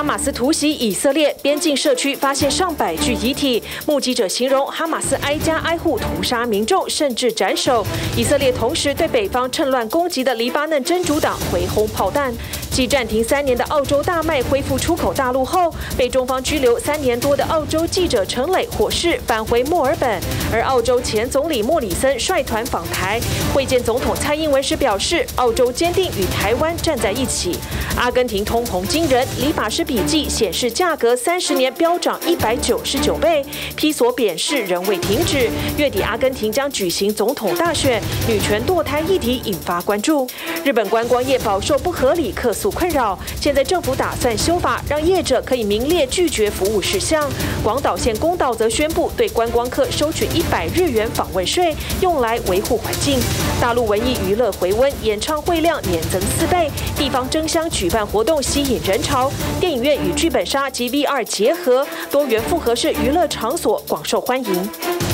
[0.00, 3.62] 哈马斯突袭以色列边境社区，发现上百具遗体。
[3.86, 7.86] 目击者形容哈马斯挨家挨户屠杀民众，甚至斩首。
[8.16, 12.32] 以色列同时对北方趁乱攻击的黎巴嫩真主党回轰炮弹。
[12.72, 20.20] 继暂停三年的澳洲大麦恢复出口大陆后，被中方拘留三年多的澳洲记者陈磊获释返回墨尔本。
[20.52, 23.20] 而澳洲前总理莫里森率团访台，
[23.52, 27.58] 会见总统蔡英文时表示，澳洲坚定与台湾站在一起。
[27.96, 33.44] 阿根廷通膨惊人，理发师笔记显示价格三十年飙涨一百九十九倍，
[33.76, 35.50] 披索贬势仍未停止。
[35.76, 40.26] 月底阿根廷将举行总统大选，女权堕胎议题引发关注。
[40.64, 47.26] 日本观光业饱受不合理客诉困扰，现在政府打算修法，让业者可以明列拒绝服务事项。
[47.64, 53.18] 广岛县宫岛则宣布对观光客收取一百日元访问税，用来维护环境。
[53.58, 59.32] 大陆文艺娱乐回温，演唱会量年增四倍，地方争相举办活动吸引人潮。
[59.58, 65.09] 电影院与剧本杀及 VR 结合，多元复合式娱乐场所广受欢迎。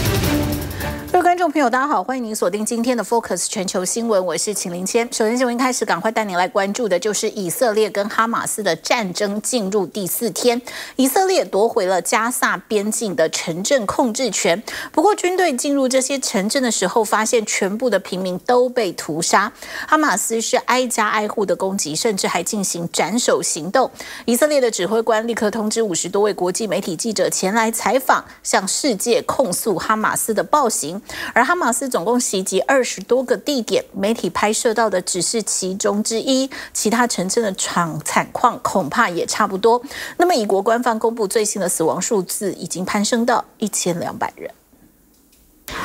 [1.12, 5.06] 各位观众朋友，大家好，欢迎您锁定今天的 Focus 全球新闻，我是秦林谦。
[5.10, 10.60] 首先，新闻开始，赶快带您来关注的就是以色列跟哈马斯的战争进入第四天，
[10.96, 14.62] 以色列夺回了加萨边境的城镇控制权。
[14.92, 19.50] 不过，军队进入这些城镇的时候，发现全部的平民都被屠杀。
[19.88, 23.90] 哈马斯是挨家挨户的攻击，甚至还进行斩首行动。
[24.26, 30.95] 以色列的指挥官立刻通知五十多位国际媒体记者前来采访，向世界控诉哈马斯的暴行。
[31.32, 39.82] 而哈马斯总共袭击二十多个地点，媒体拍摄到的只是其中之一，其他城镇的惨惨况恐怕也差不多。
[40.16, 44.50] 那么，以国官方公布最新的死亡数字，已经攀升到一千两百人。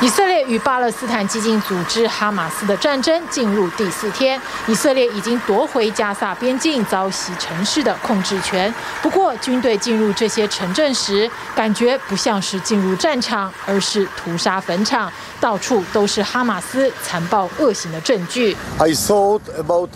[0.01, 8.73] 以色列与巴勒斯坦激进组织哈马斯的战争进入第四天，以色列已经夺回加萨边境遭袭城市的控制权。
[9.01, 18.57] 不过，军队进入这些城镇时，感觉不像是进入战场，而是屠杀坟场，到处都是哈马斯残暴恶行的证据。
[18.79, 19.91] I thought about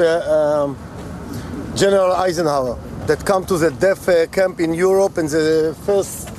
[1.75, 2.75] General Eisenhower
[3.07, 6.29] that come to the death camp in Europe, and the first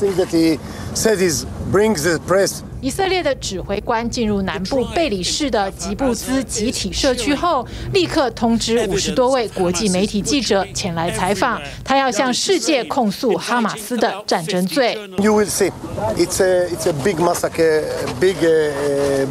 [0.00, 0.58] thing that he
[0.94, 2.62] said is bring the press.
[2.80, 11.62] 以色列的指挥官进入南部贝里市的吉布兹集体社区后，立刻通知五十多位国际媒体记者前来采访。
[11.84, 14.98] 他要向世界控诉哈马斯的战争罪。
[15.18, 15.70] You will see,
[16.16, 17.84] it's a it's a big massacre,
[18.18, 18.36] big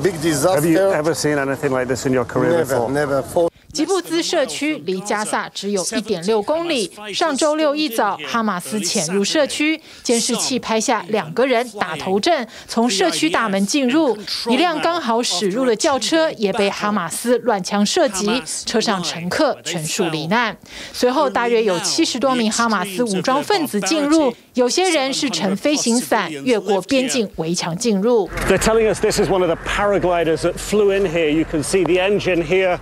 [0.02, 0.62] big disaster.
[0.62, 2.90] Have you ever seen anything like this in your career before?
[2.90, 3.51] Never, never.
[3.74, 6.92] 吉布兹社区离加萨只有一点六公里。
[7.14, 14.18] 上周六一早，哈马斯潜入社区，监视器拍下两个人打头阵，从社区大门进入。
[14.50, 20.58] 一辆刚好驶入的轿车也被哈马斯乱枪射击，车上乘客全数罹难。
[20.92, 28.30] 随后，大约有七十多名哈马斯武装分子进入，有些人是乘飞行伞越过边境围墙进入。
[28.50, 31.30] They're telling us this is one of the paragliders that flew in here.
[31.30, 32.80] You can see the engine here.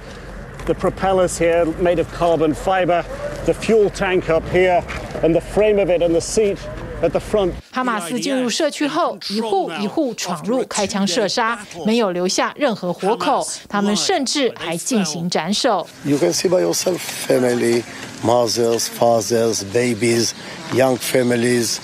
[0.68, 3.04] The propellers here made of carbon fiber,
[3.44, 4.82] the fuel tank up here,
[5.22, 6.58] and the frame of it and the seat
[7.02, 7.52] at the front.
[7.70, 13.46] 哈马斯进入社区后，一户一户闯入，开枪射杀，没有留下任何活口。
[13.68, 15.86] 他们甚至还进行斩首。
[16.04, 16.98] You can see by yourself,
[17.28, 17.82] family,
[18.22, 20.30] mothers, fathers, babies,
[20.72, 21.76] young families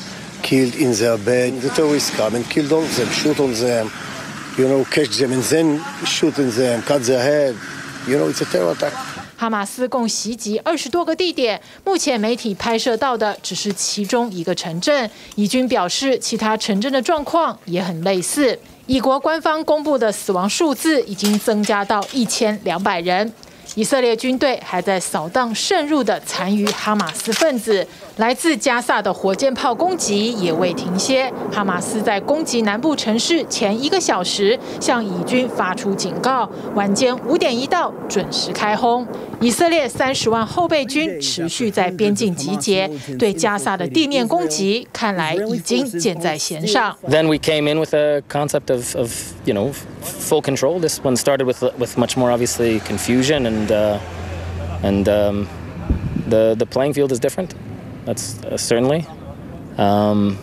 [0.43, 1.61] killed in their bed.
[1.61, 3.91] The terrorists come and kill all of them, shoot on them,
[4.57, 7.57] you know, catch them and then shoot in them, cut their head.
[9.38, 15.10] 哈马斯共袭击二十多个地点，目前媒体拍摄到的只是其中一个城镇。
[15.36, 18.58] 以军表示，其他城镇的状况也很类似。
[18.86, 23.34] 以国官方公布的死亡数字已经增加到一千两百人。
[23.74, 27.86] 以色列军队还在扫荡渗入的残余哈马斯分子，
[28.17, 31.33] 来自加萨的火箭炮攻击也未停歇。
[31.53, 39.07] 哈马斯在攻击南部城市前一个小时，向以军发出警告，晚间五点一到准时开轰。
[39.41, 46.97] 以色列三十万后备军持续在边境集结，对加萨的地面攻击看来已经箭在弦上。
[47.09, 49.11] Then we came in with a concept of, of,
[49.45, 49.73] you know,
[50.03, 50.81] full control.
[50.81, 53.61] This one started with with much more obviously confusion and.
[53.61, 53.99] And, uh,
[54.83, 55.47] and um,
[56.31, 57.55] the the playing field is different.
[58.06, 59.06] That's uh, certainly.
[59.78, 60.38] Um,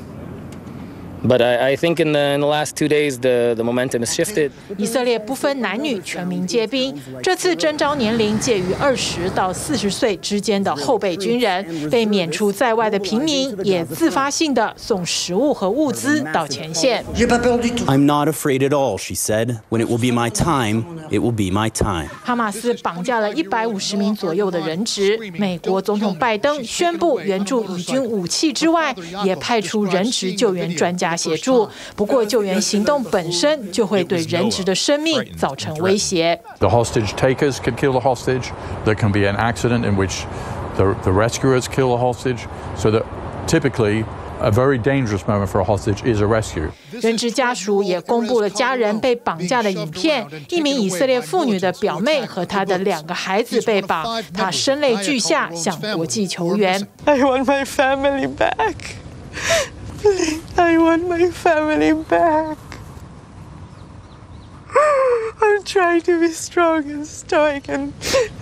[1.24, 4.14] But I, I think in the, in the last two days, the, the momentum has
[4.14, 4.52] shifted.
[4.78, 6.96] 以色列不分男女，全民皆兵。
[7.24, 17.04] 这次征召年龄介于二十到四十岁之间的后备军人，被免除在外的平民也自发性的送食物和物资到前线。
[17.88, 19.58] I'm not afraid at all, she said.
[19.70, 22.10] When it will be my time, it will be my time.
[22.24, 25.20] 哈马斯绑架了一百五十名左右的人质。
[25.38, 28.96] 美国总统拜登宣布援助以军武器之外，
[29.26, 31.08] 也派出人质救援专家。
[31.18, 36.40] 协助，不过救援行动本身就会对人质的生命造成威胁。
[36.60, 38.52] The hostage takers can kill the hostage.
[38.86, 40.26] There can be an accident in which
[40.76, 42.42] the the rescuers kill the hostage.
[42.78, 43.04] So that
[43.48, 44.06] typically
[44.40, 46.70] a very dangerous moment for a hostage is a rescue.
[46.92, 56.88] 人质家属也公布了家人被绑架的影片，一名以色列妇女的表妹和她的两个孩子被绑，她声泪俱下向国际求援。
[57.06, 58.76] I want my family back.
[60.59, 62.72] I want my family back.
[65.41, 67.93] I'm trying to be strong and stoic and,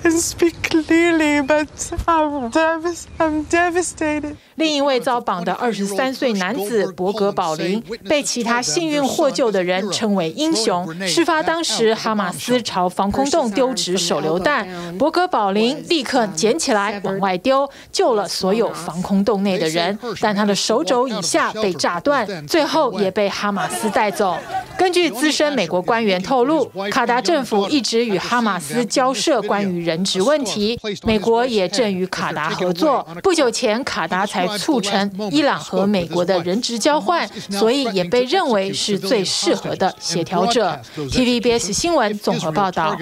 [0.05, 1.67] and speak clearly, but
[2.07, 4.37] I'm, devas I'm devastated.
[4.57, 10.95] 另一位遭绑的二十三岁男子博格保林被其他幸运获救的人称为英雄。
[11.07, 19.99] 事发当时，哈马斯朝防空洞丢掷手榴弹，博格保林立刻捡起来往外丢，救了所有防空洞内的人。
[20.21, 24.37] 但他的手肘以下被炸断，最后也被哈马斯带走。
[24.77, 33.07] 根据资深美国官员透露，卡达政府一直与哈马斯交涉关于人质问题，美国也正与卡达合作。
[33.23, 40.79] 不久前，卡达才促成伊朗和美国的人质交换，所以也被认为是最适合的协调者。
[40.97, 42.97] TVBS 新闻综合报道。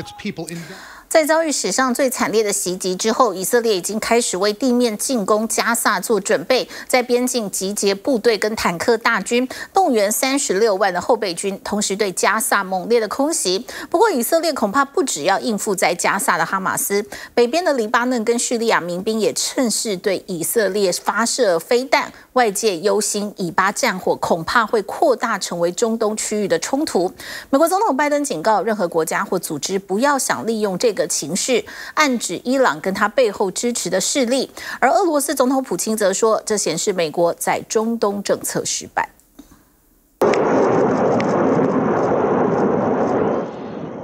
[1.08, 13.64] 在遭遇史上最惨烈的袭击之后，以色列已经开始为地面进攻加萨做准备，在边境集结部队跟坦克大军，动员三十六万的后备军，同时对加萨猛烈的空袭。
[13.88, 17.02] 不过，以色列恐怕不只要应付在加萨的哈马斯，
[17.32, 22.12] 北边的黎巴嫩跟叙利亚民兵也趁势对以色列发射飞弹。
[22.34, 27.12] 外界忧心以巴战火恐怕会扩大成为中东区域的冲突。
[27.50, 31.64] 美国总统拜登警告任何国家或组织不要想利用这的情绪，
[31.94, 34.50] 暗指伊朗跟他背后支持的势力。
[34.80, 39.08] 而俄罗斯总统普京则说，这显示美国在中东政策失败。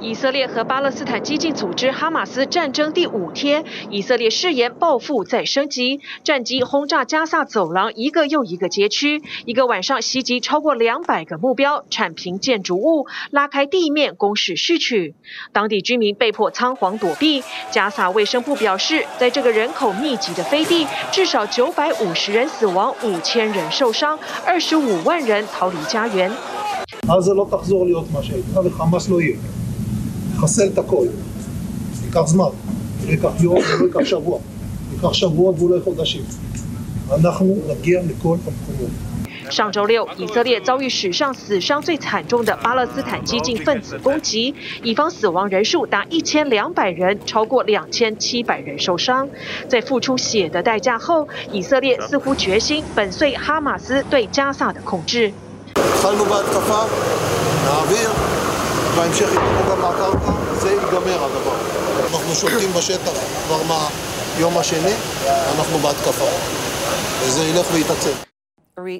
[0.04, 15.14] 以色列和巴勒斯坦激进组织哈马斯战争第五天，以色列誓言报复再升级，战机轰炸加萨走廊一个又一个街区，一个晚上袭击超过两百个目标，铲平建筑物，拉开地面攻势序曲，
[15.54, 17.42] 当地居民被迫仓皇躲避。
[17.70, 26.30] 加萨卫生部表示，在这个人口密集的飞地，至少九百五十人死亡，五千人受伤，二十五万人逃离家园。
[39.50, 49.28] 上周六，以色列遭遇史上死伤最惨重的巴勒斯坦激进分子攻击，以方死亡人数达一千两百人，超过两千七百人受伤。
[49.68, 55.32] 在付出血的代价后，以色列似乎决心粉碎哈马斯对加萨的控制。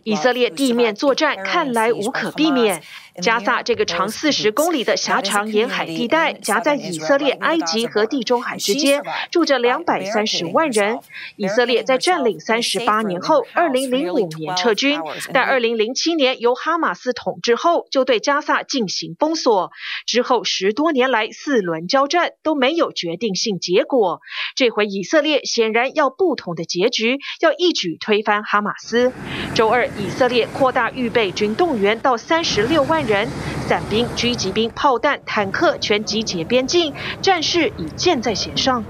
[0.04, 2.82] 以色列地面作战看来无可避免。
[3.23, 10.99] 加萨这个长四十公里的狭长沿海地带，夹在以色列、埃及和地中海之间，住着两百三十万人。
[11.37, 15.01] 以色列在占领三十八年后，二零零五年撤军，
[15.33, 19.71] 但二零零七年由哈马斯统治后，就对加萨进行封锁。
[20.07, 24.21] 之后十多年来四轮交战都没有决定性结果。
[24.57, 29.13] 这回以色列显然要不同的结局，要一举推翻哈马斯。
[29.55, 33.29] 周二，以色列扩大预备军动员到三十六万人，
[33.69, 36.93] 伞兵、狙击兵、炮弹、坦克全集结边境，
[37.23, 38.85] 战事已箭在弦上。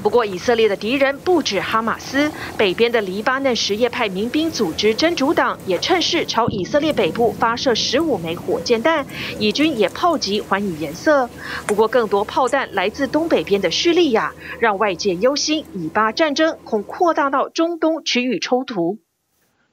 [0.00, 9.04] 不过，以色列的敌人不止哈马斯，北边的黎巴嫩什叶派民兵组织真主党也趁势朝以色列北部发射十五枚火箭弹，
[9.38, 11.28] 以军也炮击还以颜色。
[11.66, 18.98] 不过，更多炮弹来自东北边的叙利亚，让外界忧心以巴战争恐扩大到中东区域冲突。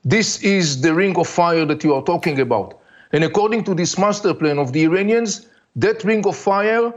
[0.08, 2.80] This is the ring of fire that you are talking about,
[3.12, 6.94] and according to this master plan of the Iranians, that ring of fire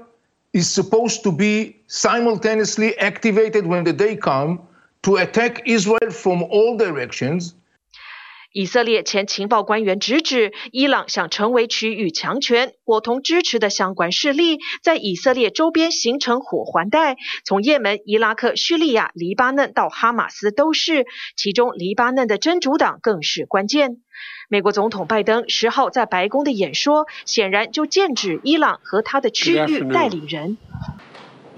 [0.53, 4.61] is supposed to be simultaneously activated when the day comes
[5.05, 7.55] to attack Israel from all directions.
[8.50, 21.05] 以色列前情报官员直指，伊朗想成为区域强权，伙同支持的相关势力在以色列周边形成火环带，从也门、伊拉克、叙利亚、黎巴嫩到哈马斯都是，
[21.37, 23.99] 其中黎巴嫩的真主党更是关键。
[24.49, 30.57] 美国总统拜登十号在白宫的演说，显然就剑指伊朗和他的区域代理人。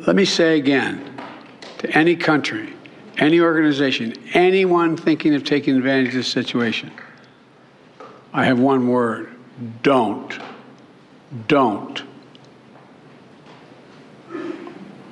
[0.04, 0.97] Let me say again
[1.78, 2.70] to any country.
[3.20, 6.90] Any organization, anyone thinking of taking advantage of this situation,
[8.32, 9.36] I have one word
[9.82, 10.38] don't.
[11.46, 12.02] Don't.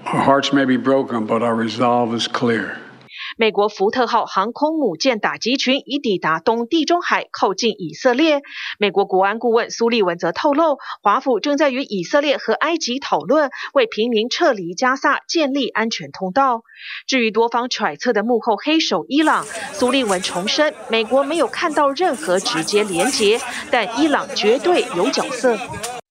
[0.07, 2.81] Our hearts may be broken, but our resolve is clear.
[3.41, 8.43] 美国福特号航空母舰打击群已抵达东地中海，靠近以色列。
[8.81, 16.63] 美国国安顾问苏利文则透露，华府正在与以色列和埃及讨论，为平民撤离加萨建立安全通道。
[17.07, 23.41] 至于多方揣测的幕后黑手伊朗，苏利文重申，美国没有看到任何直接连结，
[23.71, 25.57] 但伊朗绝对有角色。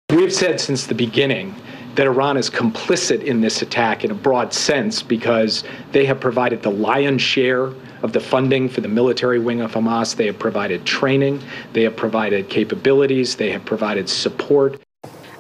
[0.07, 1.47] We've said since the beginning.
[1.96, 5.62] that Iran is complicit in this attack in a broad sense because
[5.92, 7.72] they have provided the lion's share
[8.02, 10.16] of the funding for the military wing of Hamas.
[10.16, 11.40] They have provided training,
[11.74, 14.80] they have provided capabilities, they have provided support.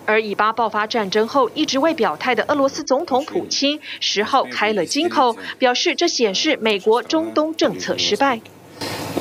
[0.04, 8.40] 而以巴爆发战争后一直未表态的俄罗斯总统普京十号开了金口，表示这显示美国中东政策失败。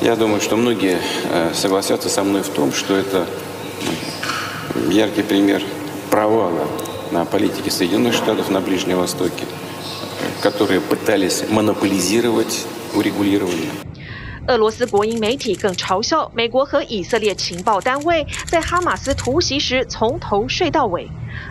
[0.02, 0.98] Я думаю, что многие
[1.54, 3.24] согласятся со мной в том, что это
[4.90, 5.62] яркий пример
[6.10, 6.66] провала
[7.10, 9.44] на политике Соединенных Штатов на Ближнем Востоке,
[10.42, 13.70] которые пытались монополизировать урегулирование.
[14.48, 21.08] 俄罗斯国营媒体更嘲笑美国和以色列情报单位在哈马斯突袭时从头睡到尾。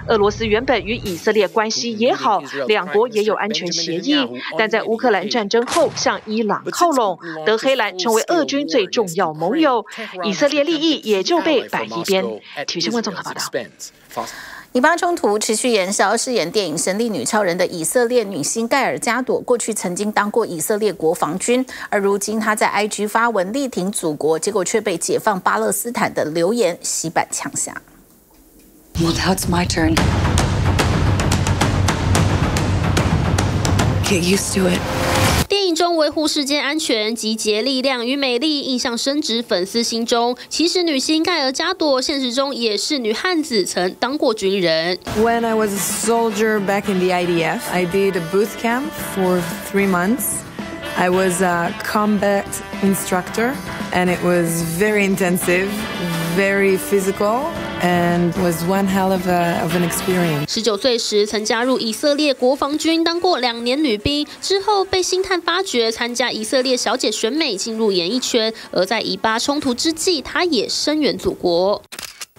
[0.07, 9.85] 俄罗斯原本与以色列关系也好，两国也有安全协议，但在乌克兰战争后向伊朗靠拢，德黑兰成为俄军最重要盟友，
[10.25, 12.25] 以色列利益也就被摆一边。
[12.67, 13.41] 体育新闻综合报道。
[14.76, 27.74] 以巴冲突持续延烧，饰演电影《神力女超人》的以色列女星盖尔加朵，过去曾经当过以色列国防军，而如今她在 IG 发文力挺祖国，结果却被解放巴勒斯坦的留言洗版呛下。
[29.00, 29.94] Well, that's my turn.
[34.04, 35.05] Get used to it.
[35.48, 40.36] 电影中维护世界安全、集结力量与美丽，印象深植粉丝心中。
[40.48, 44.98] 其实女星盖尔加朵现实中也是女汉子，曾当过军人。
[45.20, 49.88] When I was a soldier back in the IDF, I did a boot camp for three
[49.88, 50.42] months.
[50.96, 52.44] I was a combat
[52.82, 53.52] instructor,
[53.92, 55.68] and it was very intensive,
[56.36, 57.50] very physical.
[57.82, 60.48] And was one hell of, a, of an experience.
[60.48, 68.52] 十九岁时曾加入以色列国防军，当过两年女兵，之后被星探发掘，参加以色列小姐选美，进入演艺圈。
[68.72, 71.82] 而在以巴冲突之际，她也声援祖国。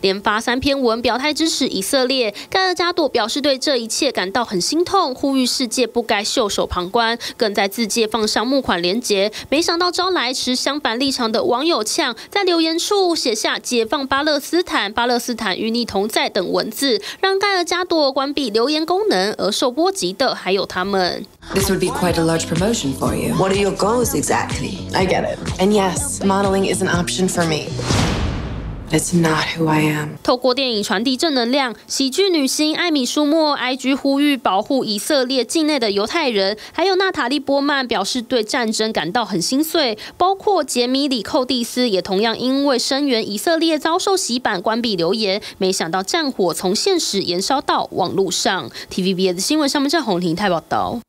[0.01, 9.32] 连发三篇文表态支持以色列，盖尔加朵表示对这一切感到很心痛，呼吁世界不该袖手旁观，更在自介放上募款连结。
[9.50, 19.34] 没想到招来持相反立场的网友呛，在留言处写下“解放巴勒斯坦，巴勒斯坦与你同在”等文字，让盖尔加朵关闭留言功能。
[19.38, 21.25] 而受波及的还有他们。
[21.54, 23.36] This would be quite a large promotion for you.
[23.36, 24.77] What are your goals exactly?
[24.94, 25.38] I get it.
[25.60, 27.68] And yes, modeling is an option for me.
[28.89, 30.17] It's not who I am.
[30.24, 39.98] 透过电影传递正能量，喜剧女星艾米舒默 IG 呼吁保护以色列境内的犹太人，还有娜塔莉波曼表示对战争感到很心碎。
[40.17, 45.41] 包括杰米里寇蒂斯也同样因为声援以色列遭受洗版关闭留言。
[45.58, 48.72] 没想到战火从现实延烧到网络上。
[48.89, 51.01] TVBS 新闻上面郑红婷台报道。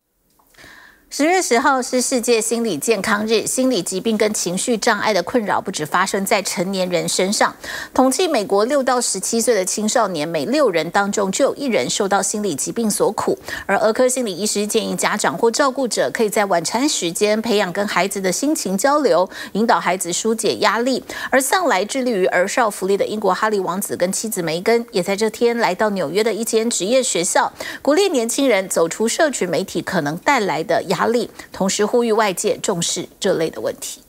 [1.11, 7.57] 十月十号是世界心理健康日，心理疾病跟情绪障碍的困扰不止发生在成年人身上。
[7.95, 13.39] 统计美国六到十七岁的青少年，每六人当中就有一人受到心理疾病所苦。
[13.65, 21.03] 而儿科心理医师建议家长或照顾者可以在晚餐时间培养跟孩子的心情交流，引导孩子疏解压力。
[21.31, 27.51] 而向来致力于儿少福利的英国哈利王子跟妻子梅根，也在这天来到纽约的一间职业学校，
[27.81, 30.98] 鼓励年轻人走出社群媒体可能带来的压。
[30.99, 34.01] 压力，同时呼吁外界重视这类的问题。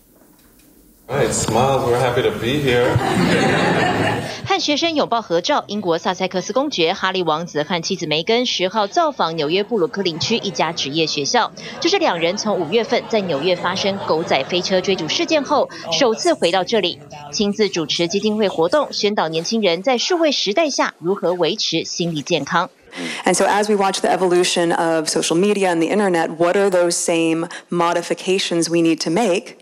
[4.45, 16.99] 和学生拥抱合照，英国萨塞克斯公爵哈利王子和妻子梅根十号造访纽约布鲁克林区一家职业学校，这是两人从五月份在纽约发生狗仔飞车追逐事件后，首次回到这里，
[17.31, 22.69] 亲自主持基金会活动，宣导年轻人在数位时代下如何维持心理健康。
[22.91, 23.21] Mm.
[23.25, 26.69] And so, as we watch the evolution of social media and the internet, what are
[26.69, 29.58] those same modifications we need to make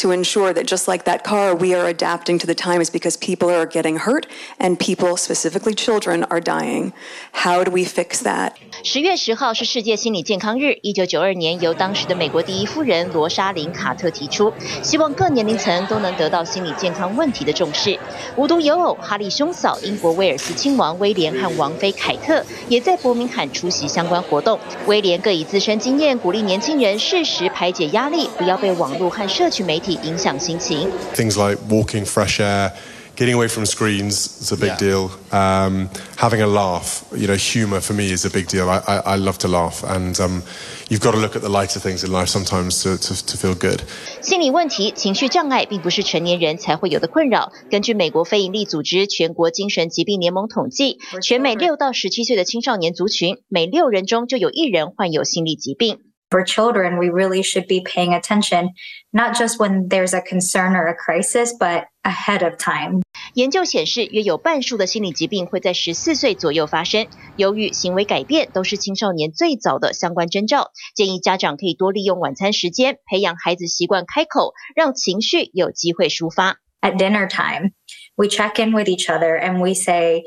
[0.00, 3.48] to ensure that just like that car, we are adapting to the times because people
[3.50, 4.26] are getting hurt
[4.58, 6.92] and people, specifically children, are dying.
[7.32, 8.52] How do we fix that?
[8.82, 10.78] 十月十号是世界心理健康日。
[10.82, 14.52] 一九九二年，由当时的美国第一夫人罗莎琳·卡特提出，
[14.82, 17.98] 希望各年龄层都能得到心理健康问题的重视。
[18.36, 24.58] 无独有偶，哈利兄嫂、英国威尔斯亲王威廉和王妃凯特也在伯明翰出席相关活动。
[24.86, 30.88] 威廉各以自身经验鼓励年轻人适时排解压力，不要被网络和社区媒体影响心情。
[31.14, 32.72] Things like walking, fresh air,
[33.16, 34.78] getting away from screens is a big Yeah.
[34.78, 35.10] deal.
[35.30, 38.68] Um, having a laugh, you know, humor for me is a big deal.
[38.68, 40.42] I, I, I love to laugh, and um,
[40.88, 43.54] you've got to look at the lighter things in life sometimes to, to, to feel
[43.54, 43.82] good.
[44.22, 47.52] 心理问题、情绪障碍并不是成年人才会有的困扰。
[47.70, 55.98] 根据美国非营利组织全国精神疾病联盟统计，全美六到十七岁的青少年族群，每六人中就有一人患有心理疾病。
[56.31, 58.69] For children, we really should be paying attention,
[59.13, 63.03] not just when there's a concern or a crisis, but ahead of time.
[63.35, 70.71] 研究显示，约有半数的心理疾病会在十四岁左右发生，忧郁、行为改变都是青少年最早的相关征兆。
[70.95, 76.57] 建议家长可以多利用晚餐时间，培养孩子习惯开口，让情绪有机会抒发。
[76.81, 77.71] At dinner time,
[78.15, 80.23] we check in with each other and we say,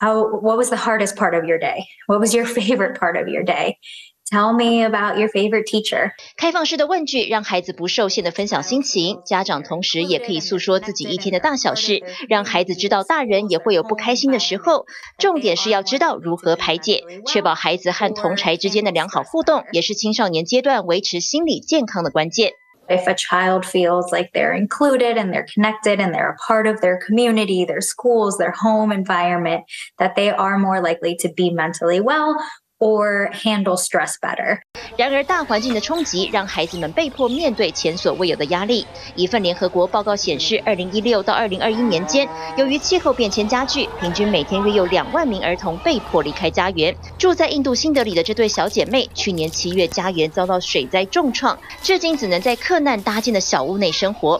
[0.00, 1.84] How, what was the hardest part of your day?
[2.06, 3.76] What was your favorite part of your day?
[4.30, 6.12] Tell me about your favorite teacher.
[6.36, 14.86] 开放式的问句让孩子不受限的分享心情，家长同时也可以诉说自己一天的大小事，让孩子知道大人也会有不开心的时候。
[15.18, 22.52] 重点是要知道如何排解，确保孩子和同侪之间的良好互动，也是青少年阶段维持心理健康的关键。
[22.86, 26.80] If a child feels like they're included and they're connected and they're a part of
[26.80, 29.62] their community, their schools, their home environment,
[29.98, 32.36] that they are more likely to be mentally well
[32.79, 34.59] or handle stress better.
[34.97, 38.85] 然而，大环境的冲击让孩子们被迫面对前所未有的压力。
[39.15, 42.27] 一份联合国报告显示，二零一六到二零二一年间，
[42.57, 46.95] 由于气候变迁加剧，平均每天约有两万名儿童被迫离开家园。
[47.17, 54.39] 住在印度新德里的这对小姐妹，去年七月家园遭到水灾重创，至今只能在克难搭建的小屋内生活。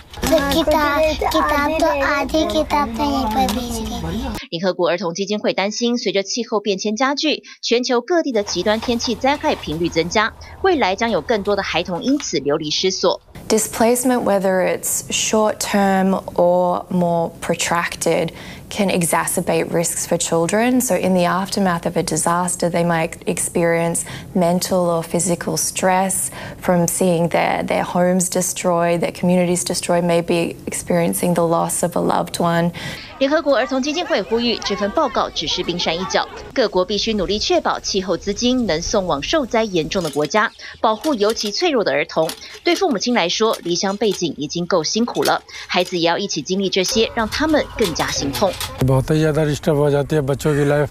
[4.49, 10.33] 联合国儿童基金会担心，随着气候变迁加剧，全球各地的极端天气灾害频率增加，
[10.63, 13.21] 未来将有更多的孩童因此流离失所。
[13.47, 18.31] Displacement, whether it's short term or more protracted,
[18.69, 20.81] can exacerbate risks for children.
[20.81, 24.01] So, in the aftermath of a disaster, they might experience
[24.33, 26.29] mental or physical stress
[26.59, 32.01] from seeing their, their homes destroyed, their communities destroyed, maybe experiencing the loss of a
[32.01, 32.73] loved one.
[33.18, 40.50] 联合国儿童基金会呼吁，这份报告只是冰山一角，各国必须努力确保气候资金能送往受灾严重的国家，
[40.80, 42.28] 保护尤其脆弱的儿童。
[42.64, 48.52] 对父母亲来说，离乡背井已经够辛苦了，孩子也要一起经历这些，让他们更加心痛。
[48.86, 50.90] बहुत ही ज़्यादा डिस्टर्ब हो जाती है बच्चों की लाइफ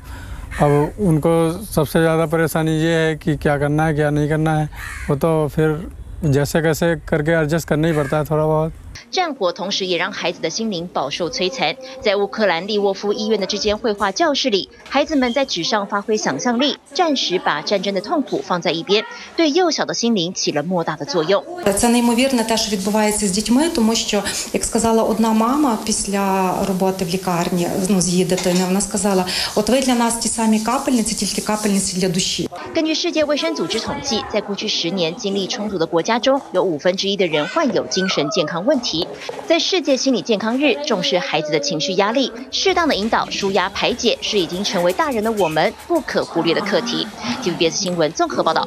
[0.61, 1.31] अब उनको
[1.63, 4.69] सबसे ज़्यादा परेशानी ये है कि क्या करना है क्या नहीं करना है
[5.09, 5.87] वो तो फिर
[6.25, 8.71] जैसे कैसे करके एडजस्ट करना ही पड़ता है थोड़ा बहुत
[9.11, 11.75] 战火同时也让孩子的心灵饱受摧残。
[12.01, 19.03] 在乌克兰利沃夫医院的这间绘画教室里，孩子们在纸上发挥想象力，暂时把战争的痛苦放在一边，
[19.35, 21.43] 对幼小的心灵起了莫大的作用。
[21.77, 27.05] Це неймовірне те, що відбувається з дітьми, тому що, як сказала одна мама після роботи
[27.05, 31.15] в лікарні, ну з її дитини, вона сказала: от ви для нас ті самі капельниці,
[31.15, 32.49] тільки капельниці для душі.
[32.73, 38.84] 根据世界卫生组织统计，在过去十年经历冲突的国家中，有五分之一的人患有精神健康问题。
[38.86, 39.06] 题
[39.48, 47.04] 在世界心理健康日，重视孩子的情绪压力，适当的引导、舒压、排解，是已经成为大人的我们不可忽略的课题。
[47.42, 48.66] TVBS 新闻综合报道。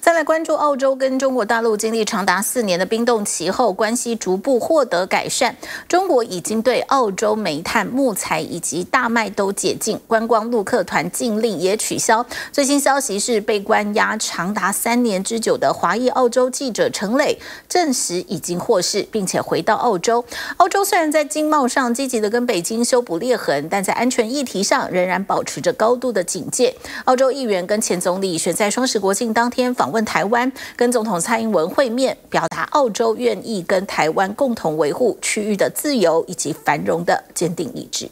[0.00, 5.56] 再来关注澳洲跟中国大陆经历长达四年的冰冻期后，关系逐步获得改善。
[5.88, 12.24] 中国已经对澳洲煤炭、木材以及大麦都解禁，观光陆客团禁令也取消。
[12.52, 17.36] 最新消息是，被关押长达三年之久的华裔澳洲记者陈磊
[17.68, 20.22] 证实已经获释，并且回回到澳洲。
[20.58, 26.74] 澳洲虽然在经贸上积极的跟北京修补裂痕，但在安全议题上仍然保持着高度的警戒。
[27.06, 38.10] 澳洲议员跟前总理选在双十国庆当天访问台湾，跟总统蔡英文会面，表达澳洲愿意跟台湾共同维护区域的自由以及繁荣的坚定意志。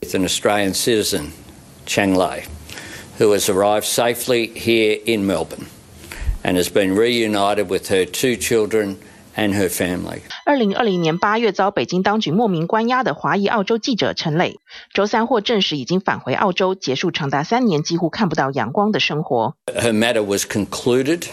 [0.00, 1.32] It's an Australian citizen,
[1.84, 2.44] Cheng Lai,
[3.18, 5.66] who has arrived safely here in Melbourne
[6.42, 8.96] and has been reunited with her two children
[9.35, 10.21] and her family.
[10.45, 14.59] 二零二零年八月遭北京当局莫名关押的华裔澳洲记者陈磊，
[14.93, 19.55] 周三获证实已经返回澳洲，结束长达三年几乎看不到阳光的生活。
[19.67, 21.27] Her matter was concluded.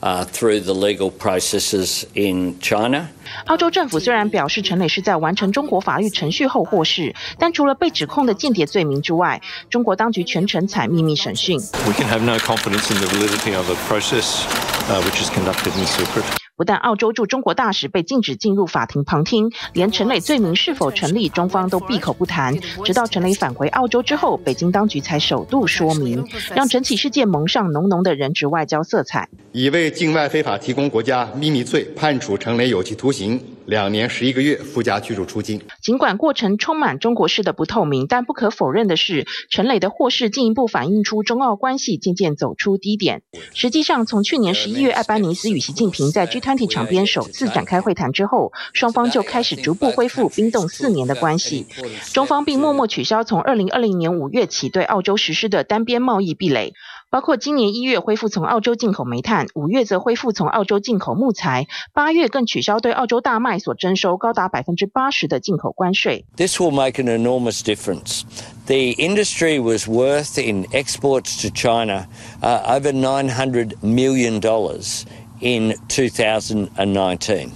[0.00, 3.08] Uh, through the legal processes in China.
[3.46, 11.58] 澳洲政府虽然表示陈磊是在完成中国法律程序后获释，但除了被指控的间谍罪名之外，中国当局全程采秘密审讯。
[11.84, 14.44] We can have no confidence in the validity of the process,
[14.88, 16.41] uh, which is conducted in secret.
[16.55, 22.55] 不但澳洲驻中国大使被禁止进入法庭旁听，连陈磊罪名是否成立，中方都闭口不谈。
[22.85, 26.23] 直到陈磊返回澳洲之后，北京当局才首度说明，
[26.55, 29.27] 让整起事件蒙上浓浓的人质外交色彩。
[29.51, 35.61] 以为境外非法提供国家秘密罪判处陈磊有期徒刑两年十一个月，附加居住出境。
[35.81, 43.21] 尽管过程充满中国式的不透明，但不可否认的是，陈磊的获释进一步反映出中澳关系渐渐走出低点。
[43.53, 51.65] 实际上，从去年十一月，艾班尼斯与习近平在 G 团体场边首次展开会谈之后，双方就开始逐步恢复冰冻四年的关系。
[52.13, 56.73] 中方并默默取消从二零二零年五月起对澳洲实施的单边贸易壁垒，
[57.12, 66.24] 包括今年一月恢复从澳洲进口煤炭，五月则恢复从澳洲进口木材，八月更取消对澳洲大麦所征收高达百分之八十的进口关税。
[66.36, 68.22] This will make an enormous difference.
[68.66, 72.06] The industry was worth in exports to China
[72.42, 75.04] uh, over nine hundred million dollars.
[75.40, 77.52] In 2019,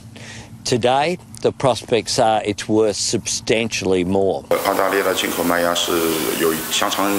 [0.65, 4.45] today the prospects are it's worth substantially more.
[4.67, 5.93] 澳大利亚的进口麦芽是
[6.41, 7.11] 有相长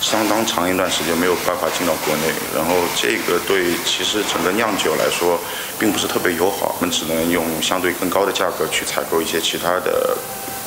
[0.00, 2.22] 相当长一段时间没有办法进到国内，
[2.54, 5.38] 然后这个对其实整个酿酒来说
[5.78, 10.16] 并不是特别友好，我们只能用相对更高的价格去采购一些其他的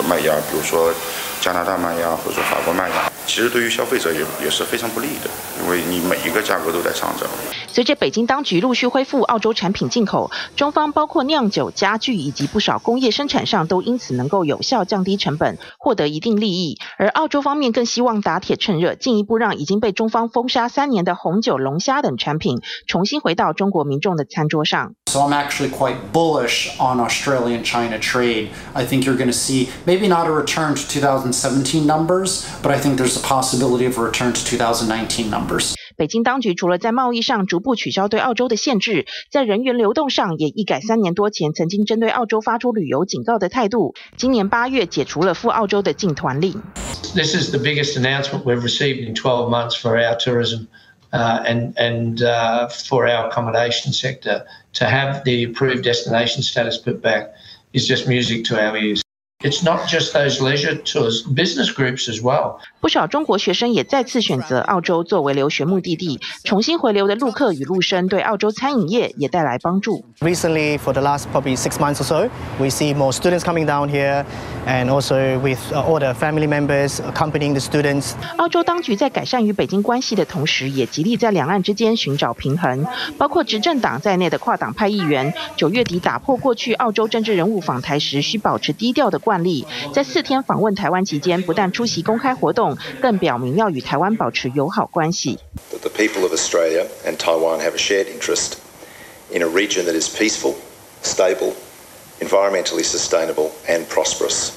[0.08, 0.94] 麦芽，比如说
[1.42, 3.09] 加拿大麦芽或者法国麦芽。
[3.30, 5.30] 其实对于消费者也也是非常不利的，
[5.62, 7.30] 因为你每一个价格都在上涨。
[7.68, 16.80] 随着北京当局陆续恢复澳洲产品进口，中方包括酿酒、家具以及不少工业生产上都因此能够有效降低成本，获得一定利益。
[16.98, 24.96] 而澳洲方面更希望打铁趁热，进一步让已经被中方封杀三年的红酒、龙虾等产品重新回到中国民众的餐桌上。
[25.06, 28.48] So I'm actually quite bullish on Australian-China trade.
[28.74, 32.80] I think you're going to see maybe not a return to 2017 numbers, but I
[32.80, 35.75] think there's possibility of a return to 2019 numbers.
[35.97, 43.95] 北京当局除了在贸易上逐步取消对澳洲的限制，在人员流动上也一改三年多前曾经针对澳洲发出旅游警告的态度。
[44.17, 46.63] 今年八月解除了赴澳洲的禁团令。
[47.15, 50.67] This is the biggest announcement we've received in 12 months for our tourism
[51.13, 54.45] uh, and and uh, for our accommodation sector.
[54.75, 57.35] To have the approved destination status put back
[57.73, 59.03] is just music to our ears.
[59.42, 62.58] It's not just those leisure tours, business groups as well.
[62.82, 70.04] 不少中国学生也再次选择澳洲作为留学目的地，重新回流的陆客与陆生对澳洲餐饮业也带来帮助。
[70.20, 74.26] Recently, for the last probably six months or so, we see more students coming down here,
[74.68, 78.16] and also with all the family members accompanying the students.
[78.36, 82.86] 澳洲当局在改善与北京关系的同时，也极力在两岸之间寻找平衡。
[83.18, 95.39] 包括执政党在内的跨党派议员，九月底打破过去澳洲政治人物访台时需保持低调的惯例，在四天访问台湾期间，不但出席公开活动，更表明要与台湾保持友好关系。
[95.81, 98.55] The people of Australia and Taiwan have a shared interest
[99.31, 100.55] in a region that is peaceful,
[101.03, 101.53] stable,
[102.21, 104.51] environmentally sustainable, and prosperous.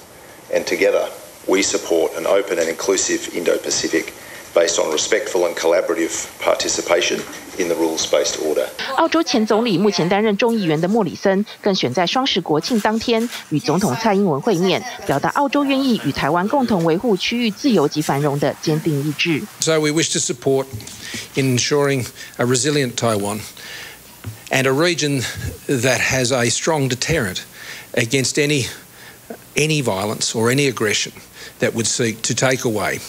[0.54, 1.10] And together,
[1.47, 4.13] we support an open and inclusive Indo-Pacific
[4.54, 7.19] based on respectful and collaborative participation
[7.60, 8.67] in the rules-based order.
[8.95, 19.43] 澳洲前总理目前担任众议员的莫里森，更选在双十国庆当天与总统蔡英文会面，表达澳洲愿意与台湾共同维护区域自由及繁荣的坚定意志。
[19.60, 20.65] So we wish to support
[21.36, 23.41] in ensuring a resilient Taiwan
[24.50, 25.23] and a region
[25.67, 27.41] that has a strong deterrent
[27.93, 28.67] against any
[29.56, 31.12] any violence or any aggression
[31.60, 33.00] that would seek to take away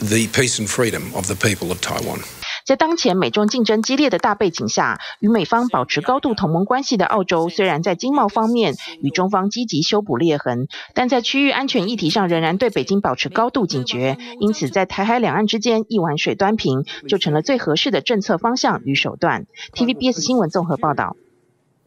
[0.00, 2.20] the peace and freedom of the people of Taiwan.
[2.64, 14.18] 在当前美中竞争激烈的大背景下，与美方保持高度同盟关系的澳洲，虽然在经贸方面与中方积极修补裂痕，但在区域安全议题上仍然对北京保持高度警觉。
[14.40, 19.46] 因此，在台海两岸之间一碗水端平，就成了最合适的政策方向与手段。
[19.72, 21.16] TVBS 新闻综合报道。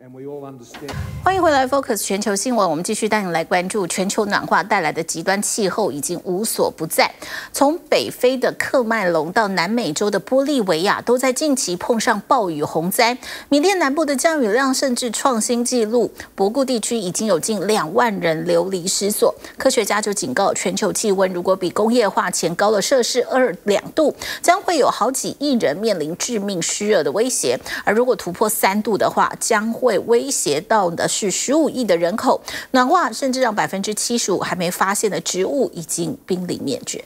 [0.02, 2.70] 欢迎回来，Focus 全球新闻。
[2.70, 7.14] 我们继续带你来关注全球暖化带来的极端气候已经无所不在。
[7.52, 13.18] 从北非的喀麦隆到南美洲的玻利维亚，都在近期碰上暴雨洪灾。
[13.50, 19.36] 缅甸南部的降雨量甚至创新纪录，博固地区已经有近两万人流离失所。
[19.58, 27.60] 科学家就警告，全球气温如果比工业化前高了摄氏二两度，将会有好几亿人面临致命湿热的威胁。
[27.84, 32.40] 而如果突破三度的话，将会会威胁到的是十五亿的人口，
[32.72, 37.04] 暖化甚至让百分之七十五还没发现的植物已经濒临灭绝。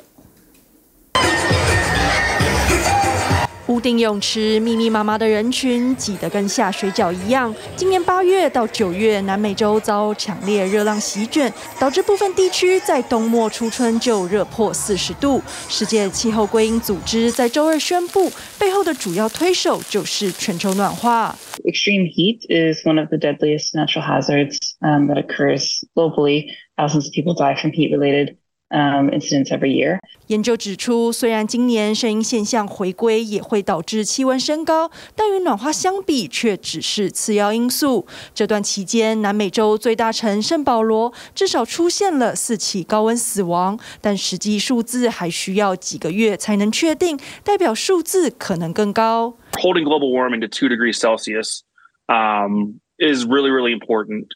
[3.74, 7.52] 固定泳池密密麻麻的人群挤得跟下水饺一样。
[7.76, 15.42] 今年八月到九月，南美洲遭强烈热浪席卷，导致部分地区在冬末初春就热破四十度。
[15.68, 21.36] 世界气候归因组织在周二宣布，背后的主要推手就是全球暖化。
[21.64, 26.46] Extreme heat is one of the deadliest natural hazards that occurs globally.
[26.78, 28.36] Thousands of people die from heat-related
[28.74, 30.00] Um, incidents every year.
[30.26, 38.08] 研究指出，虽然今年声音现象回归也会导致气温升高，但与暖化相比，却只是次要因素。
[38.34, 49.38] 这段期间，南美洲最大城圣保罗至少出现了四起高温死亡，但实际数字还需要几个月才能确定，代表数字可能更高。
[49.62, 51.60] Holding global warming to two degrees Celsius,
[52.08, 54.30] um, is really, really important.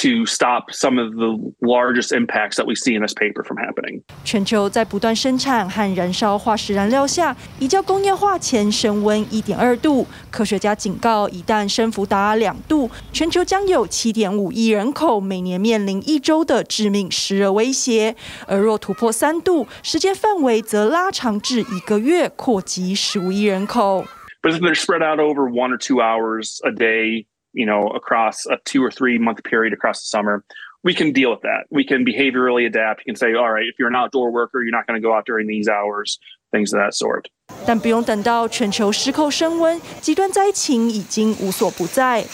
[0.00, 4.02] To stop some of the largest impacts that we see in this paper from happening.
[4.24, 10.06] 全球在不断生产和燃烧化石燃料下，已较工业化前升温一点二度。
[10.30, 18.14] 科学家警告，一旦升幅达两度，全球将有七点五亿人口每年面临一周的致命湿热威胁。
[18.46, 24.04] 而若突破三度，时间范围则拉长至一个月，扩及十五亿人口。
[24.42, 27.24] But if they're spread out over one or two hours a day.
[27.52, 30.44] You know, across a two or three month period across the summer,
[30.84, 31.64] we can deal with that.
[31.70, 33.00] We can behaviorally adapt.
[33.06, 35.14] You can say, all right, if you're an outdoor worker, you're not going to go
[35.14, 36.18] out during these hours,
[36.52, 37.30] things of that sort.
[37.66, 42.26] 但不用等到全球失控升温，极端灾情已经无所不在。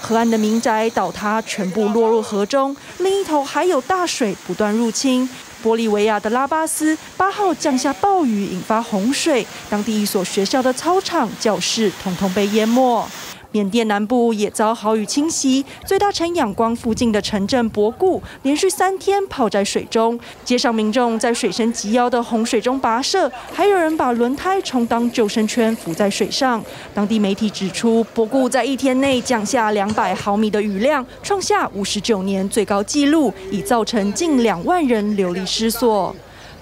[0.00, 5.28] 河岸的民宅倒塌，全部落入河中；另一头还有大水不断入侵。
[5.63, 13.07] 玻利维亚的拉巴斯八号降下暴雨，引发洪水，当地一所学校的操场、教室统统被淹没。
[13.51, 26.63] 缅甸南部也遭豪雨侵袭，最大城仰光附近的城镇博固连续三天泡在水中，街上民众在水深及腰的洪水中跋涉，还有人把轮胎充当救生圈浮在水上。
[26.93, 36.15] 当地媒体指出，博固在一天内降下两百毫米的雨量，创下五十九年最高纪录，已造成近两万人流离失所。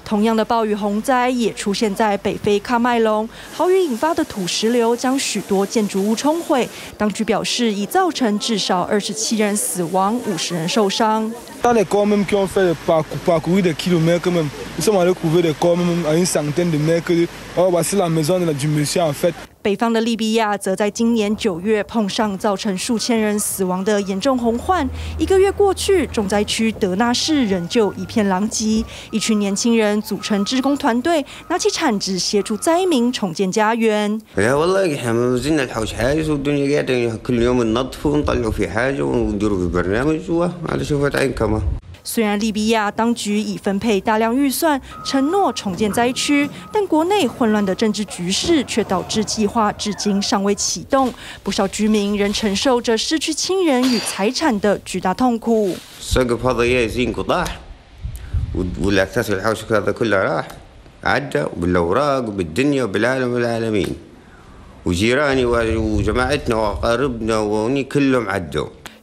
[0.08, 6.68] 同样的暴雨洪灾也出现在北非喀麦隆，豪雨引发的土石流将许多建筑物冲毁。
[6.98, 11.30] 当局表示，已造成至少二十七人死亡，五十人受伤。
[19.68, 24.88] 北方的利比亚则在今年九月碰上造成数千人死亡的严重洪患。
[25.18, 28.82] 一个月过去，重灾区德纳市仍旧一片狼藉。
[29.12, 34.22] 一群年轻人组成志工团队，拿起铲子协助灾民重建家园。
[42.10, 51.14] 虽然利比亚当局已分配大量预算，承诺重建灾区，但国内混乱的政治局势却导致计划至今尚未启动。
[51.44, 55.76] 不少居民仍承受着失去亲人与财产的巨大痛苦。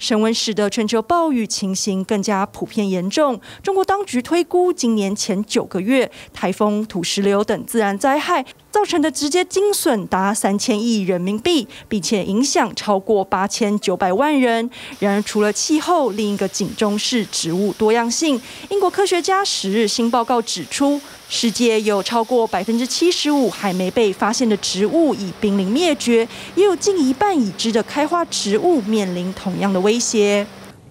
[0.04, 3.40] 升温使得全球暴雨情形更加普遍严重。
[3.62, 14.68] 中国当局推估，今年前九个月，台风、土石流等自然灾害造成的直接经损达三千亿人民币，并且影响超过八千九百万人。
[14.98, 18.40] 然而，除了气候，另一个警钟是植物多样性。
[18.70, 30.44] 英国科学家十日新报告指出，世界有超过百分之七十五还没被发现的植物已濒临灭绝，也有近一半已知的开花植物面临同样的威胁。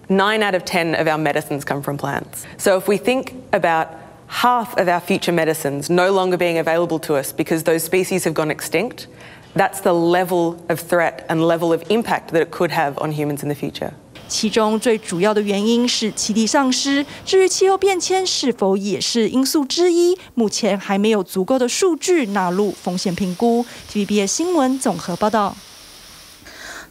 [0.08, 2.46] Nine out of ten of our medicines come from plants.
[2.56, 3.88] So if we think about
[4.27, 8.33] half of our future medicines no longer being available to us because those species have
[8.33, 9.07] gone extinct,
[9.55, 13.41] that's the level of threat and level of impact that it could have on humans
[13.41, 13.91] in the future.
[14.27, 17.03] 其中最主要的原因是栖地丧失。
[17.25, 23.65] 至于气候变迁是否也是因素之一，目前还没有足够的数据纳入风险评估。
[23.91, 25.55] TVBS 新闻综合报道。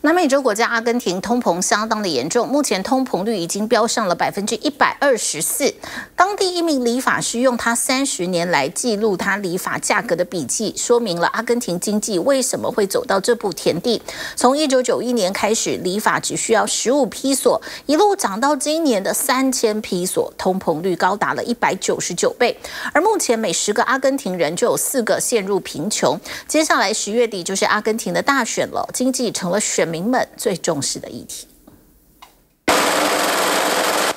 [0.06, 5.74] 南美洲国家阿根廷通膨相当的严重，目前通膨率已经飙上了百分之一百二十四。
[6.14, 14.02] 当地一名理发师用他三十年来记录他理发价格的笔记，说明了阿根廷经济为什么会走到这步田地。
[14.36, 22.60] 从一九九一年开始，理发只需要十五批索，一路涨到今年的三千批索，通膨率高达了一百九十九倍。
[22.92, 26.20] 而目前每十个阿根廷人就有四个陷入贫穷。
[26.46, 31.47] 接下来十月底就是阿根廷的大选了，经济成了选民们最重视的议题。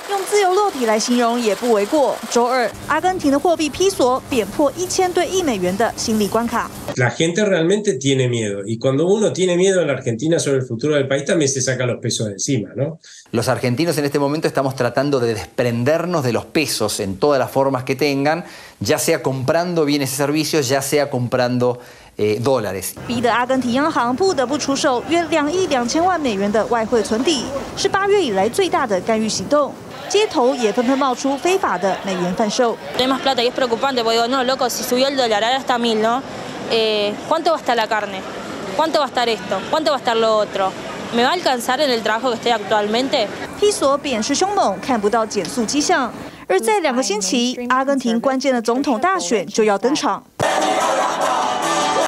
[0.09, 2.17] 用自由落体来形容也不为过。
[2.29, 6.69] 周二，阿根廷的货币披索贬破一千对一美元的心理关卡。
[6.97, 10.95] La gente realmente tiene miedo, y cuando uno tiene miedo en la Argentina sobre el futuro
[10.95, 12.99] del país, también se saca los pesos de encima, ¿no?
[13.31, 17.49] Los argentinos en este momento estamos tratando de desprendernos de los pesos en todas las
[17.49, 18.43] formas que tengan,
[18.81, 22.92] ya sea comprando bienes y servicios, ya sea comprando eh, dólares.
[23.06, 27.44] 逼得阿根廷央行不得不出售约两亿两千万美元的外汇存底，
[27.76, 29.72] 是八月以来最大的干预行动。
[30.08, 32.76] 街头也纷纷冒出非法的美元贩售。
[32.96, 35.78] Hay más plata y es preocupante porque digo, no, loco, si subió el dólar, ahora está
[35.78, 36.22] mil, ¿no?
[36.70, 38.20] Eh, ¿Cuánto va a estar la carne?
[38.76, 39.60] ¿Cuánto va a estar esto?
[39.68, 40.72] ¿Cuánto va a estar lo otro?
[41.14, 43.26] ¿Me va a alcanzar en el trabajo que estoy actualmente?
[43.58, 46.12] 披索贬势凶猛，看不到减速迹象。
[46.48, 50.22] 而在两个星期，阿根廷关键的总统大选就要登场。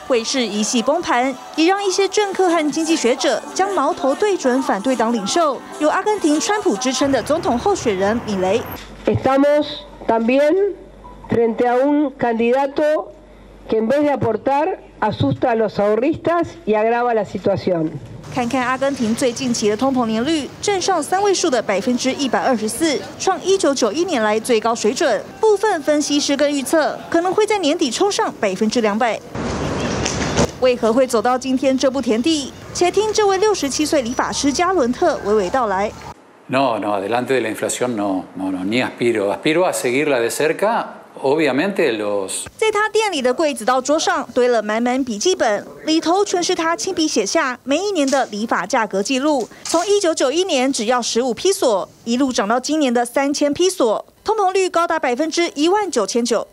[0.09, 8.63] 会是一系崩盘，也让一些政客和经济学者将矛头对准反对党领袖，有阿根廷川普之称的总统候选人米雷。
[9.05, 9.67] Estamos
[10.07, 10.75] también
[11.29, 13.13] frente a un candidato
[13.69, 17.91] que en vez de aportar asusta a los ahorristas y agrava la situación。
[18.35, 25.23] 看看阿根廷最近期的通膨年率，正上三位数的百分之一百二十四，创一九九一年来最高水准。
[25.39, 29.21] 部分分析师更预测，可能会在年底冲上百分之两百。
[30.61, 32.53] 为何会走到今天这步田地？
[32.75, 35.91] 且听这位六十七岁理发师加伦特娓娓道来。
[36.49, 39.31] No, no, delante de la inflación no, no, no, ni aspiro.
[39.31, 40.87] Aspiro a seguirla de cerca.
[41.21, 42.45] Obviamente los。
[42.57, 49.49] 在他店里的柜子到桌上堆了满满笔记本，里头全是他亲笔写下每一年的理发价格记录。
[49.65, 56.47] 从一九九一年只要十五披索，一路涨到今年的三千披索，通膨率高达百分之一万九千九。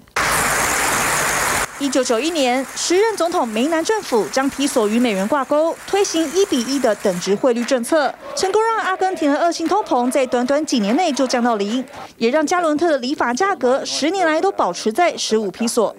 [1.78, 11.84] 一九九一年，时任总统梅南政府将披索与美元挂钩，推行一比一的等值汇率政策，成功让阿根廷的恶性通膨在短短几年内就降到零，
[12.18, 15.94] 也让加伦特的理发价格十年来都保持在十五披索。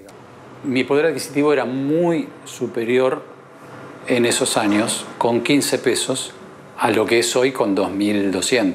[0.64, 3.18] Mi poder adquisitivo era muy superior
[4.08, 6.30] en esos años con 15 pesos
[6.78, 8.72] a lo que es hoy con 2.200。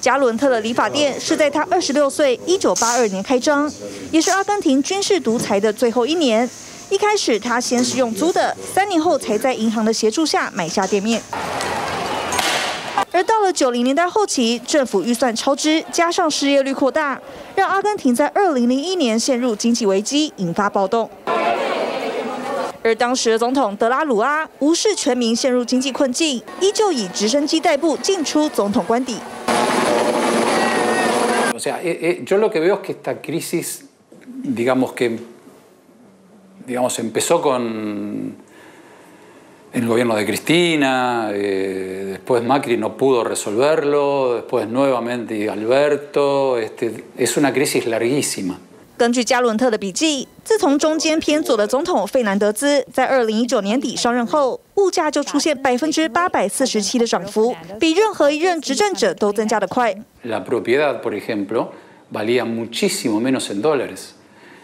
[0.00, 3.70] 加伦特的理发店是在他二十六岁，一九八二年开张，
[4.10, 6.48] 也是阿根廷军事独裁的最后一年。
[6.88, 11.20] 一开始他先是用租的，三年后才在银行的协助下买下店面。
[13.10, 17.20] 而到了九零年代后期，政府预算超支，加上失业率扩大，
[17.54, 21.10] 让阿根廷在二零零一年陷入经济危机，引发暴动。
[22.82, 29.16] 而当时的总统德拉鲁阿无视全民陷入经济困境，依旧以直升机代步进出总统官邸。
[31.66, 33.86] Sea, eh, eh, yo lo que veo es que esta crisis,
[34.24, 35.18] digamos que,
[36.64, 38.36] digamos, empezó con
[39.72, 47.36] el gobierno de Cristina, eh, después Macri no pudo resolverlo, después nuevamente Alberto, este, es
[47.36, 48.60] una crisis larguísima.
[48.96, 59.94] 根据加伦特的笔记，自从中间偏左的总统费南德兹在二零一九年底上任后，物价就出现百分之八百四十七的涨幅，比任何一任执政者都增加得快。
[60.24, 61.72] La propiedad, por ejemplo,
[62.10, 64.14] valía muchísimo menos en dólares.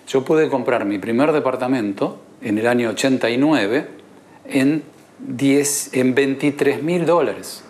[0.08, 3.86] Yo pude comprar mi primer departamento en el año 89
[4.48, 4.82] en,
[5.18, 7.62] 10, en 23 mil dólares.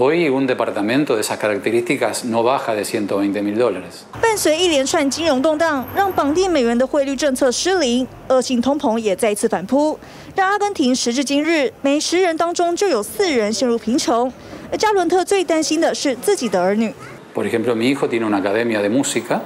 [0.00, 4.04] Hoy un departamento de esas características no baja de 120 mil dólares。
[4.20, 9.98] 伴随一连串金融动荡，让绑定美元的汇率政策失灵，恶性通膨也再次反扑，
[10.36, 14.32] 让阿根廷时至今日每十人当中就有四人陷入贫穷。
[14.70, 16.94] 而加伦特最担心的是自己的儿女。
[17.34, 19.40] Por ejemplo, mi hijo tiene una academia de música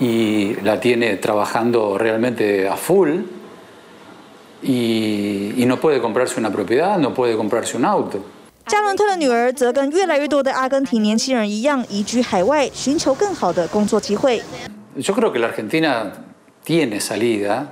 [0.00, 3.18] y la tiene trabajando realmente a full
[4.62, 8.20] y, y no puede comprarse una propiedad, no puede comprarse un auto。
[8.73, 14.41] 加伦特的女儿则跟越来越多的阿根廷年轻人一样，移居海外，寻求更好的工作机会。
[14.97, 16.11] Yo creo que la Argentina
[16.65, 17.67] tiene salida,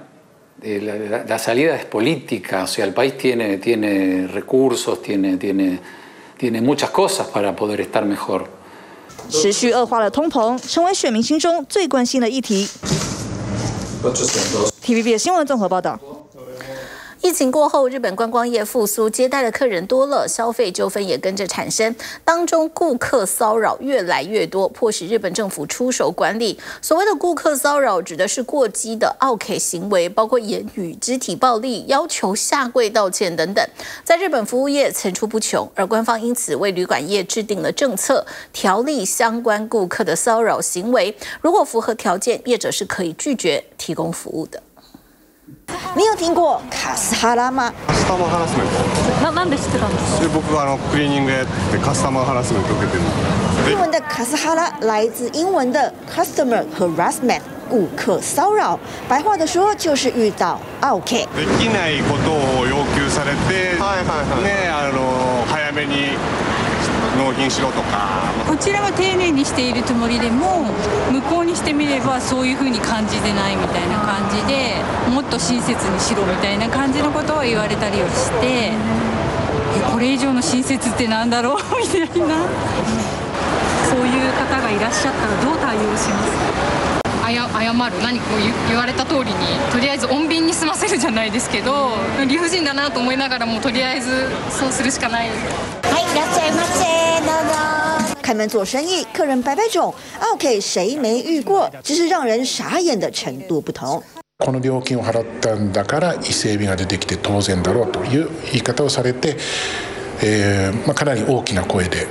[0.61, 5.79] eh, la, la salida es política, o sea, el país tiene, tiene recursos, tiene, tiene,
[6.37, 8.43] tiene muchas cosas para poder estar mejor。
[9.27, 12.69] 持续恶化的通膨，成为选民心中最关心的议题。
[14.83, 15.99] TVB 新闻综合报道。
[17.21, 21.95] 疫情过后，日本观光业复苏，接待的客人多了，消费纠纷也跟着产生。
[22.25, 26.59] 当中顾客骚扰越来越多，迫使日本政府出手管理。
[26.81, 33.63] 所谓的顾客骚扰，指的是过激的奥客行为，包括言语、肢体暴力、要求下跪道歉等等，
[34.03, 35.69] 在日本服务业层出不穷。
[35.75, 44.63] 而官方因此为旅馆业制定了政策，条例相关顾客的骚扰行为，如果符合条件，业者是可以拒绝提供服务的。
[45.95, 47.71] 你有听过卡斯哈拉吗？
[47.87, 48.71] カスタマーハラスメント。
[49.23, 50.27] 那なんで知ってたんですか？
[50.27, 53.03] 仆があのクリーニングやってカスタマーハラスメント受けてる。
[53.67, 58.79] 日文的卡斯哈拉来自英文的 customer harassment，顾客骚扰。
[59.07, 61.27] 白话的说就是遇到奥客。
[61.35, 66.17] できないことを要求されて、はいはいはい、ねあの早めに。
[67.21, 68.21] 纳品しろとか。
[68.47, 70.65] こちらは丁宁にしているつもりでも
[71.11, 74.75] 向こうにしてみればそういうふうに感じてないみたいな感じで
[75.09, 78.73] もっと亲切にしろみたいな感じのことを言われたりはして
[79.91, 82.35] これ以上の亲切ってなんだろうみたいな。
[83.87, 86.31] そういう方がいらっしゃったらどう対応します？
[87.27, 87.41] 谢る。
[88.01, 88.25] 何か
[88.67, 89.33] 言われた通りに
[89.71, 91.89] とりあえず穏便に済ませるじゃないですけど
[92.27, 95.29] 理不尽だなと思いながらもとりあえずそうするしかない。
[95.29, 97.10] はいいらっしゃいませ
[98.31, 99.93] 开门做生意客人百百种
[100.33, 101.69] ，OK 谁没遇过？
[101.83, 104.01] 只是让人傻眼的程度不同
[104.37, 109.35] この料金を払ったんだから伊勢海老が出てきて当然だろうという言い方をされて、
[110.23, 112.07] えーまあ、かなり大きな声で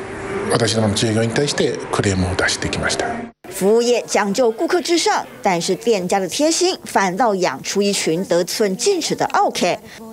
[0.53, 3.30] 私どもの従業員に対してクレームを出してきました。
[3.61, 9.67] 服务业讲究顾客至上，但是店家的贴心反倒养出一群得寸进尺的奥客。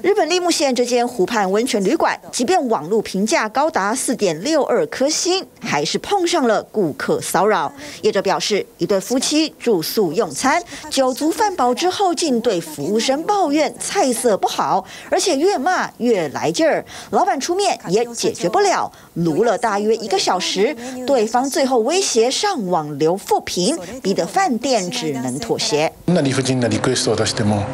[0.04, 7.72] 日本立木县这间湖畔温泉旅馆，即便网络评价高达四点六二颗星，还是碰上了顾客骚扰。
[8.02, 16.84] 业者表示，一对夫妻住宿用餐，酒足饭饱之后，竟对服务生抱怨菜色不好，而且越骂越来劲儿。
[17.12, 25.92] 老板出面也解决不了，卢了大约一个小时，对方最后威胁上网留负评，逼得饭店只能妥协。
[26.06, 27.66] 那理不尽的リクエストを出しても、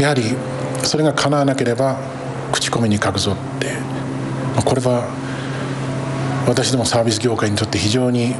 [0.00, 0.34] やはり
[0.82, 1.96] それが叶わなければ
[2.52, 3.68] 口コミに书くぞって、
[4.64, 5.04] これは
[6.46, 8.34] 私どもサービス业界にとって非常に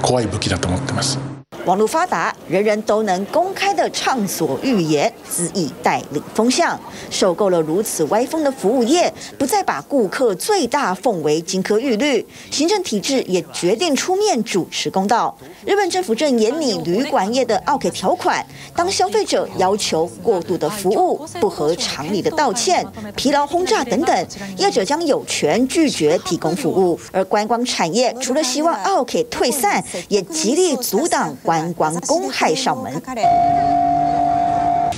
[0.00, 1.18] 怖い武器だと思ってます。
[1.66, 6.78] 网络发达，人人都能公开的畅所欲言，恣意带领风向。
[7.10, 12.26] 受够了如此歪风的服务业，不再把顾客最大奉为金科玉律。
[12.50, 15.36] 行政体制也决定出面主持公道。
[15.66, 18.44] 日本政府正严拟旅馆业的奥客条款，
[18.74, 22.84] 当消费者要求过度的服务、 不合常理的道歉、
[23.14, 24.26] 疲劳轰炸等等，
[24.56, 26.98] 业者将有权拒绝提供服务。
[27.12, 31.36] 而观光产业除了希望奥客退散，也极力阻挡。
[31.42, 33.00] 观光公害上门。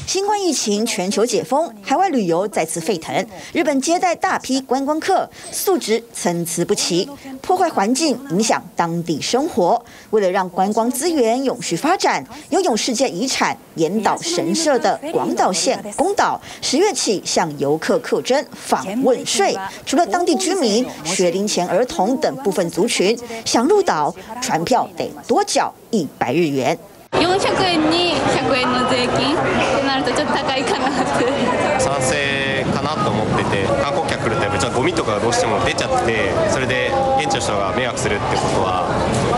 [0.06, 3.26] 新冠疫情全球解封，海外旅游再次沸腾。
[3.52, 7.08] 日本接待大批观光客，素质参差不齐，
[7.40, 9.82] 破坏环境，影响当地生活。
[10.10, 19.56] 为了让观光资源永续发展，拥有世界遗产严岛神社的广岛县宫岛，十月起向游客课征访问税。
[19.86, 26.78] 除了当地居民、学龄前儿童等部分族群，想入岛，船票得多缴一百日元。
[27.11, 38.87] 400円に100円の税金ってなるとちょっと高いかなって賛成かなと思ってて観光客来るとやっぱゴミとかがどうしても出ちゃってそれで现地の人が迷惑するってことは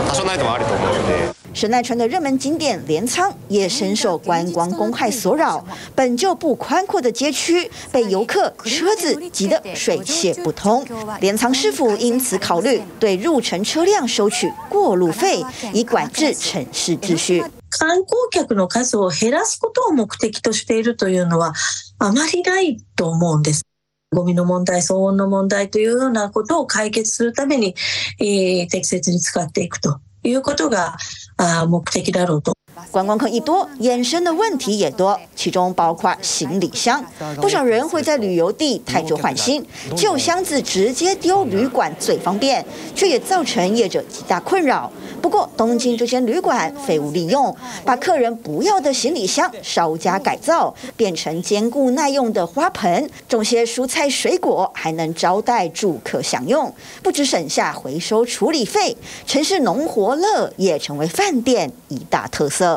[0.08, 5.64] 多少なりともあると思うので神奈川的热门景点镰仓也深受观光公害所扰，
[5.96, 10.86] 本就不宽阔的街区被游客车子挤得水泄不通。
[11.20, 17.42] 镰仓市府因此考虑对入城车辆收取过路费，以管制城市秩序。
[17.77, 21.53] 観光客の数を減らすことを目的としているというのは
[21.99, 23.63] あまりないと思うんです。
[24.11, 27.75] ゴミの問題、騒音の問題というようなことを解決するために、
[28.19, 30.95] えー、適切に使っていくということが
[31.37, 32.54] あ，目的だろうと。
[32.91, 37.03] 观光客一多，衍生的问题也多，其中包括行李箱。
[37.41, 39.65] 不少人会在旅游地汰旧换新，
[39.95, 42.65] 旧箱子直接丢旅馆最方便，
[42.95, 44.91] 却也造成业者极大困扰。
[45.21, 56.71] 不过，东京这间旅馆废物利用，把客人不要的行李箱稍加改造，变成坚固耐用的花盆，种些蔬菜水果，还能招待住客享用。
[57.01, 58.95] 不只省下回收处理费，
[59.25, 62.74] 城市农活乐也成为饭店一大特色。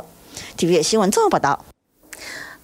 [0.59, 1.68] TVB 新闻综合报道。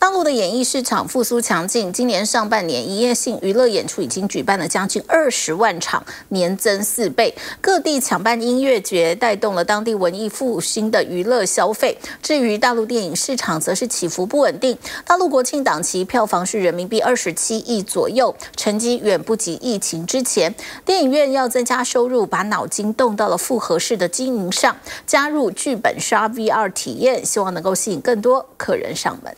[0.05, 7.35] 大陆的演艺市场复苏强劲，今年上半年营业性娱乐演出已经举办了将近二十万场，年增四倍。
[7.63, 11.97] 各地抢办音乐节，带动了当地文艺复兴的娱乐消费。
[12.23, 14.77] 至于大陆电影市场，则是起伏不稳定。
[15.07, 20.55] 大陆国庆档期票房是人民币二十七亿左右，成绩远不及疫情之前。
[20.85, 24.77] 电影院要增加收入，把脑筋动到了复合式的经营上，
[25.07, 29.35] 加入剧本杀 VR 体验，希望能够吸引更多客人上门。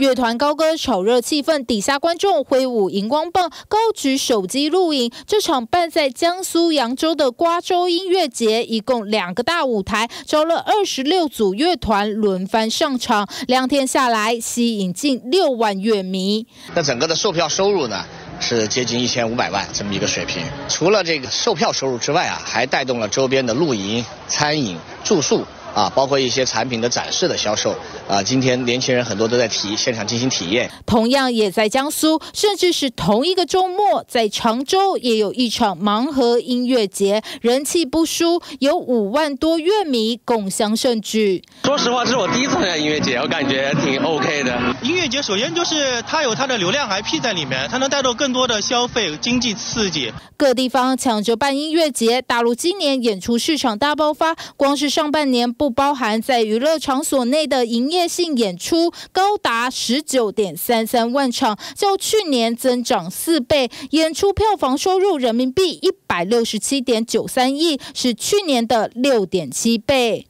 [0.00, 5.10] 乐团高歌炒热气氛，底下观众挥舞荧光棒，高举手机录影。
[5.26, 16.46] 这场办在江苏扬州的瓜州音乐节，一共两个大舞台，招了二十六组乐团轮番上场，两天下来吸引近六万乐迷。
[16.74, 18.04] 那整个的售票收入呢，
[18.40, 20.42] 是接近一千五百万这么一个水平。
[20.68, 25.44] 除了这个售票收入之外啊，还带动了周边的露营、餐饮、住宿。
[25.74, 27.74] 啊，包括一些产品的展示的销售
[28.08, 30.70] 啊，今天年轻人很多都在体现场进行体验。
[30.86, 41.42] 同样也在江苏，甚至是同一个周末，在常州也有一场盲盒音乐节，人气不输，有五万多乐迷共襄盛举。
[41.64, 44.56] 说实话，这是我第一次参加音乐节，我感觉挺 OK 的。
[44.82, 50.12] 音乐节首先就是它有它的流量 IP 在里面，它能带动更多的消费、经济刺激。
[50.36, 55.63] 各地方抢着办音乐节，大陆今年演出市场大爆发，光是上半年不。
[55.64, 63.70] 不包含在娱乐场所内的营业性演出，高达十九点三三万场，较去年增长四倍。
[63.92, 70.26] 演出票房收入人民币一百六十七点九三亿，是去年的六点七倍。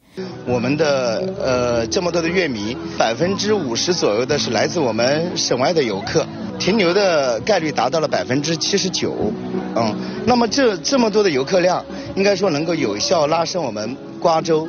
[0.46, 6.24] 我们的呃这么多的乐迷，百分之五十左右的是来自我们省外的游客，
[6.60, 9.32] 停留的概率达到了百分之七十九。
[9.74, 9.92] 嗯，
[10.24, 14.68] 那么这这么多的游客量，应该说能够有效拉升我们瓜州。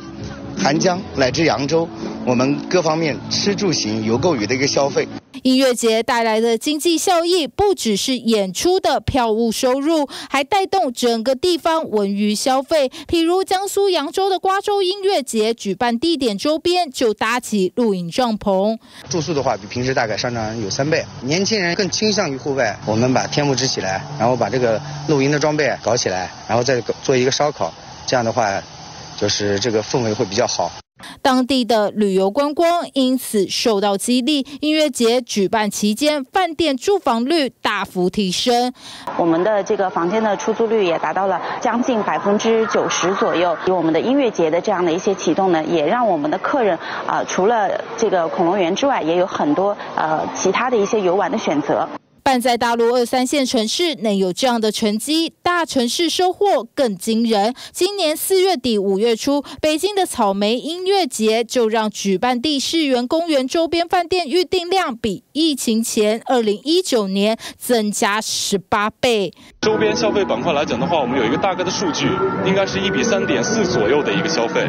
[0.57, 1.87] 涵江乃至扬州，
[2.25, 5.07] 我们各方面吃住行游购娱的一个消费。
[5.43, 12.89] 音乐节带来的经济效益不只是演出的票务收入，还带动整个地方文娱消费。
[13.07, 21.05] 譬如江苏扬州的瓜州音乐节举办地点周边就搭起露营帐篷，住宿的话比平时大概上涨有三倍。
[21.21, 27.71] 年轻人更倾向于户外，我们把天幕支起来，然后把这个露营的装备搞起来，然后再做一个烧烤，
[28.07, 28.63] 这样的话。
[29.17, 30.71] 就是这个氛围会比较好，
[31.21, 34.45] 当地的旅游观光因此受到激励。
[34.61, 38.73] 音乐节举办期间，饭店住房率大幅提升，
[39.17, 43.57] 我们的这个房间的出租率也达到了将近百分之九十左右。
[43.67, 51.87] 有我们的音乐节的这样的一些启动呢，也让我们的客人啊、呃，除了这个恐龙园之外，也有很多呃其他的一些游玩的选择。
[52.25, 57.53] 办在大陆二三线城市能有这样的成绩，大城市收获更惊人。
[57.71, 69.31] 今年四月底五月初，北京的草莓音乐节就让举办地世园公园周边饭店预订量比疫情前二零一九年增加十八倍。
[69.61, 72.07] 周边消费板块来讲的话，我们有一个大概的数据，
[72.47, 74.67] 应该是一比三点四左右的一个消费。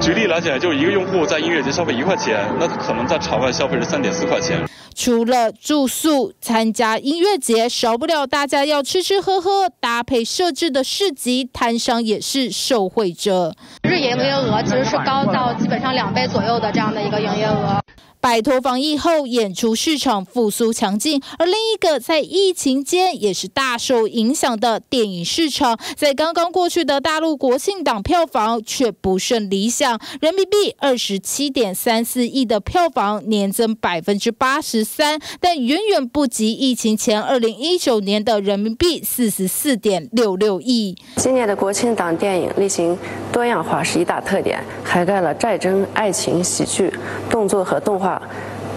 [0.00, 4.58] 举例来讲，就一个用户在音乐节消费一块钱，那可能在场外消费是三点四块钱。
[4.92, 6.32] 除了住宿，
[6.72, 13.54] 加音乐节少不了大家要吃吃喝喝，搭配设置的市集，摊商也是受惠者。
[13.82, 17.80] 日营业额其实是高到基本上两倍左右的这样的一个营业额。
[18.20, 40.94] 摆脱防疫后，演出市场复苏强劲，而另一个在疫情间也是大受影响的电影市场，在刚刚过去的大陆国庆档票房却不甚理想，人民币二十七点三四亿的票房年增百分之八十三，但远远不及疫情前二零一九年的人民币四十四点六六亿。
[41.16, 42.98] 今年的国庆档电影类型
[43.32, 46.92] 多样化是一大特点，涵盖了战争、爱情、喜剧、
[47.30, 48.09] 动作和动画。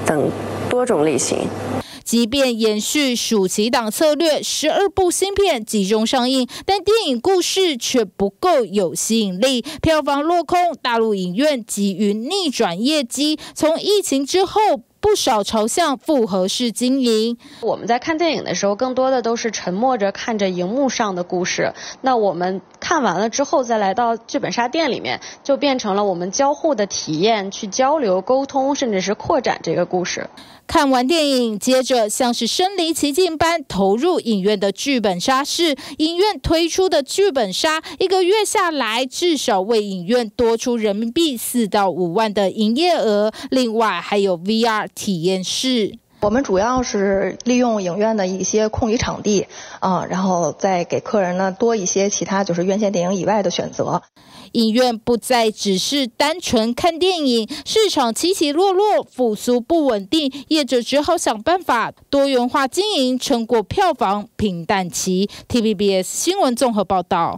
[0.05, 0.29] 等
[0.69, 1.47] 多种类型，
[2.03, 10.57] 即便延续暑期档策略，十二部新片集中上映，但电影故事却不够有吸引力，票房落空。
[10.81, 14.59] 大陆影院急于逆转业绩，从疫情之后。
[15.03, 17.37] 不少朝向复合式经营。
[17.59, 21.73] 我们在看电影的时候，更多的都是沉默着看着荧幕上的故事。
[21.99, 30.29] 那我们看完了之后，再来到剧本杀店里面，就变成了我们交互的体验，去交流、沟通，甚至是扩展这个故事。
[30.65, 35.75] 看完电影，接着像是身临其境般投入影院的剧本杀室。
[35.97, 43.33] 影院推出的剧本杀，一个月下来至少为影院多出人民币四到五万的营业额。
[43.51, 45.97] 另外还有 VR 体验室。
[46.21, 49.45] 我们主要是利用影院的一些空余场地
[49.79, 54.01] 啊，然后再给客人呢多一些其他就是院线电影以外的选择。
[54.53, 65.29] 影院不再只是单纯看电影，市场起起落落，复苏不稳定，业者只好想办法多元化经营，撑过票房平淡期。
[65.49, 67.35] TVBS 新闻综合报道。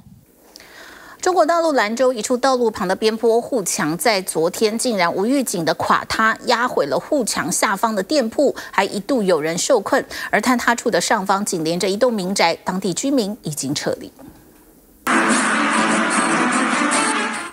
[1.26, 10.06] 中国大陆兰州一处道路旁的边坡护墙，在昨天竟然无预警的垮塌，压毁了护墙下方的店铺，还一度有人受困。
[10.30, 14.12] 而坍塌处的上方紧连着一栋民宅，当地居民已经撤离。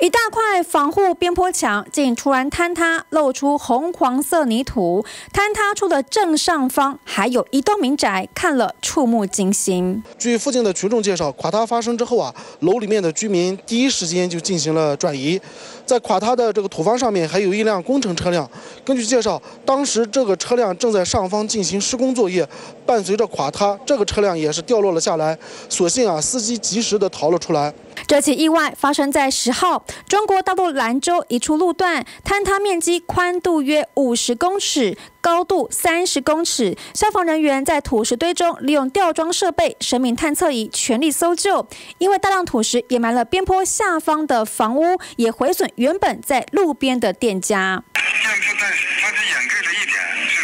[0.03, 5.07] 一大块防护边坡墙竟突然坍塌，露出红黄色泥土。
[5.32, 10.03] 坍塌处的正上方还有一栋民宅，看了触目惊心。
[10.18, 15.40] 据附近的群众介绍，垮塌发生之后啊，楼里面的居民第一时间就进行了转移。
[15.85, 18.49] 在垮塌的这个土方上面，还有一辆工程车辆。
[18.85, 22.47] 根据介绍，当时这个车辆正在上方进行施工作业，
[22.87, 25.37] 伴随着垮塌，这个车辆也是掉落了下来。
[25.68, 27.72] 所幸啊，司机及时的逃了出来。
[28.07, 34.97] 这起意外发生在十号，中国大陆兰州一处路段，坍塌面积宽度约五十公尺，
[35.33, 36.76] 高度三十公尺。
[36.93, 41.66] 消防人员在土石堆中利用吊装设备、生命探测仪全力搜救。
[41.97, 48.05] 因为大量土石掩埋了边坡下方的房屋，也毁损原本在路边的店家是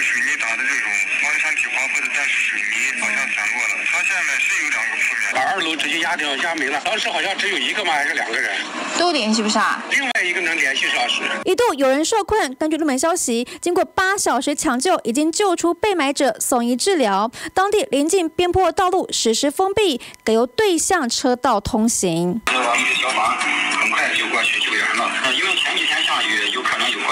[0.03, 0.91] 水泥打的这种
[1.23, 2.59] 毛山体滑或者但是水
[3.35, 3.85] 散落了。
[3.91, 6.81] 它下面是有两个铺面，把二楼直接压掉压没了。
[6.85, 7.93] 当时好像只有一个吗？
[7.93, 8.57] 还是两个人？
[8.99, 9.81] 都联系不上。
[9.91, 11.23] 另外一个能联系上是。
[11.45, 17.31] 一度有人受困，根据路媒消息，经过八小时抢救，已经救出被埋者，送医治疗。
[17.55, 22.41] 当地临近边坡道路实施封闭，改由对向车道通行。
[22.47, 23.37] 消防
[23.81, 26.48] 很快就过去救援了，因为前几天下雨，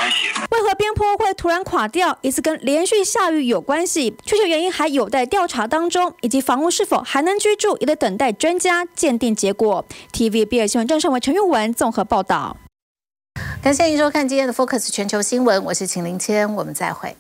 [0.07, 0.29] 关系。
[0.51, 2.17] 为何边坡会突然垮掉？
[2.23, 9.85] 疑似跟连续下雨有关系，确切原因还有待调查当中，以及房屋是否还能居住，也得等待专家鉴定结果。
[10.13, 12.57] TVBS 新闻郑胜为陈玉文综合报道。
[13.63, 17.17] 感谢您收看今天的 Focus 全球新闻，我是秦林谦，我们再会。